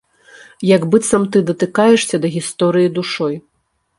[0.75, 3.35] Як быццам ты датыкаешся да гісторыі душой.